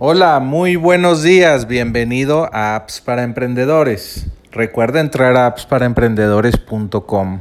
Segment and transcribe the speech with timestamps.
[0.00, 1.66] Hola, muy buenos días.
[1.66, 4.28] Bienvenido a Apps para Emprendedores.
[4.52, 7.40] Recuerda entrar a appsparaemprendedores.com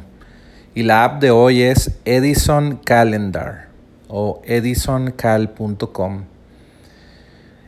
[0.73, 3.67] y la app de hoy es Edison Calendar
[4.07, 6.23] o edisoncal.com.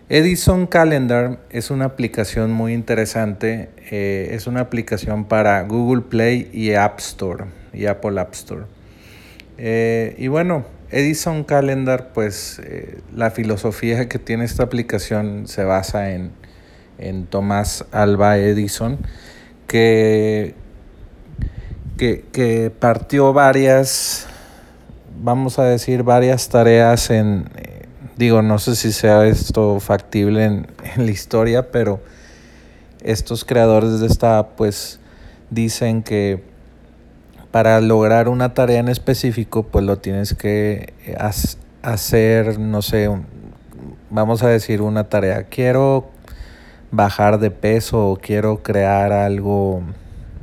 [0.10, 3.70] Edison Calendar es una aplicación muy interesante.
[3.92, 8.64] Eh, es una aplicación para Google Play y App Store y Apple App Store.
[9.60, 16.12] Eh, y bueno, Edison Calendar, pues eh, la filosofía que tiene esta aplicación se basa
[16.12, 16.32] en,
[16.98, 18.98] en Tomás Alba Edison,
[19.68, 20.56] que,
[21.98, 24.26] que, partió varias,
[25.22, 27.86] vamos a decir, varias tareas en, eh,
[28.18, 32.02] digo, no sé si sea esto factible en, en la historia, pero
[33.04, 35.00] estos creadores de esta, pues
[35.52, 36.44] dicen que
[37.52, 41.18] para lograr una tarea en específico, pues lo tienes que eh,
[41.82, 43.10] hacer, no sé,
[44.10, 45.44] vamos a decir una tarea.
[45.44, 46.10] Quiero
[46.92, 49.82] bajar de peso o quiero crear algo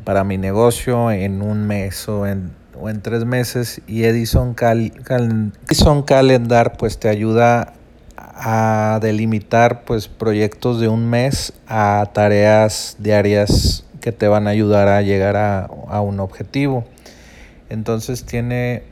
[0.05, 4.93] para mi negocio en un mes o en, o en tres meses y Edison, Cal,
[5.69, 7.73] Edison Calendar pues te ayuda
[8.17, 14.89] a delimitar pues proyectos de un mes a tareas diarias que te van a ayudar
[14.89, 16.85] a llegar a, a un objetivo.
[17.69, 18.83] Entonces tiene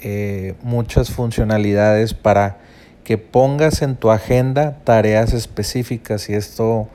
[0.00, 2.58] eh, muchas funcionalidades para
[3.04, 6.88] que pongas en tu agenda tareas específicas y esto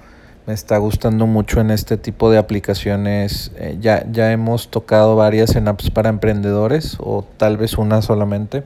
[0.46, 3.52] me está gustando mucho en este tipo de aplicaciones.
[3.58, 8.64] Eh, ya, ya hemos tocado varias en apps para emprendedores o tal vez una solamente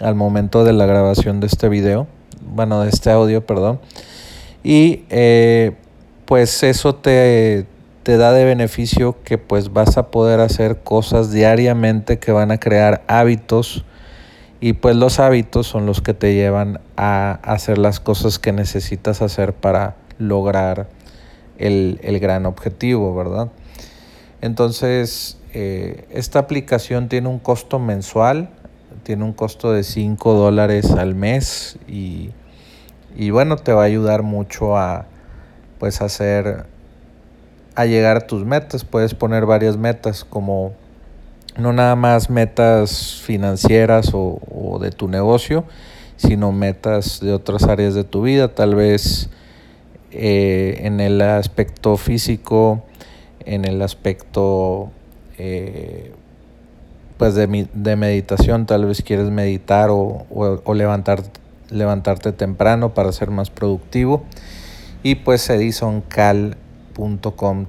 [0.00, 2.06] al momento de la grabación de este video,
[2.40, 3.80] bueno, de este audio, perdón.
[4.62, 5.76] Y eh,
[6.24, 7.66] pues eso te,
[8.08, 12.58] te da de beneficio que pues vas a poder hacer cosas diariamente que van a
[12.58, 13.84] crear hábitos
[14.60, 19.20] y pues los hábitos son los que te llevan a hacer las cosas que necesitas
[19.20, 20.88] hacer para lograr
[21.58, 23.50] el, gran objetivo, ¿verdad?
[24.40, 28.48] Entonces, eh, esta aplicación tiene un costo mensual,
[29.02, 32.30] tiene un costo de 5 dólares al mes y,
[33.14, 35.04] y bueno, te va a ayudar mucho a
[35.78, 36.77] pues hacer
[37.78, 38.84] a llegar a tus metas.
[38.84, 40.72] Puedes poner varias metas como
[41.56, 45.64] no nada más metas financieras o, de tu negocio,
[46.16, 49.30] sino metas de otras áreas de tu vida, tal vez
[50.10, 52.82] eh, en el aspecto físico,
[53.44, 54.90] en el aspecto
[55.38, 56.12] eh,
[57.16, 61.22] pues de, meditación, tal vez quieres meditar o, o levantar,
[61.70, 64.24] levantarte temprano para ser más productivo.
[65.04, 66.56] Y pues Edison Cal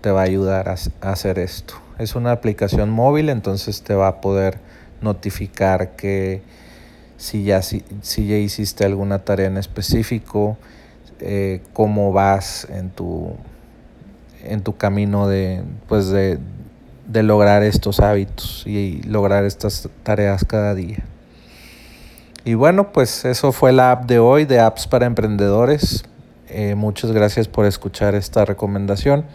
[0.02, 0.76] te va a ayudar a,
[1.12, 1.76] hacer esto.
[1.98, 4.60] Es una aplicación móvil, entonces te va a poder
[5.02, 6.42] notificar que
[7.18, 10.58] si ya, si, ya hiciste alguna tarea en específico,
[11.20, 13.34] eh, cómo vas en tu,
[14.44, 16.40] en tu camino de, pues de,
[17.08, 21.04] de lograr estos hábitos y lograr estas tareas cada día.
[22.46, 26.04] Y bueno, pues eso fue la app de hoy de apps para emprendedores.
[26.50, 29.26] Eh, muchas gracias por escuchar esta recomendación.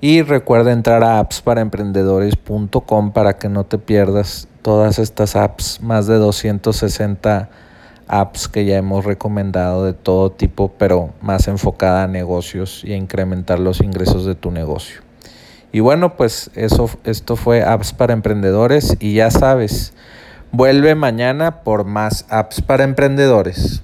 [0.00, 6.16] Y recuerda entrar a appsparaemprendedores.com para que no te pierdas todas estas apps, más de
[6.16, 7.48] 260
[8.08, 12.96] apps que ya hemos recomendado de todo tipo, pero más enfocada a negocios y a
[12.96, 15.00] incrementar los ingresos de tu negocio.
[15.72, 19.92] Y bueno, pues eso, esto fue Apps para Emprendedores y ya sabes,
[20.52, 23.82] vuelve mañana por más apps para emprendedores.